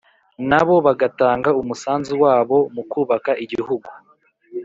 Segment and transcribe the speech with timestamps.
[0.49, 3.89] na bo bagatang umusanzu wabo mu kubaka igihugu.